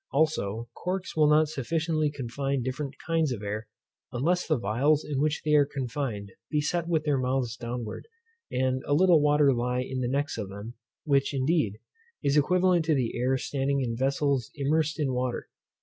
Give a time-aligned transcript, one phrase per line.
[0.11, 3.67] Also corks will not sufficiently confine different kinds of air,
[4.11, 8.07] unless the phials in which they are confined be set with their mouths downwards,
[8.51, 11.77] and a little water lie in the necks of them, which, indeed,
[12.23, 15.47] is equivalent to the air standing in vessels immersed in water.